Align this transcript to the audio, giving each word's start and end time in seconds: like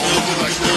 like 0.00 0.67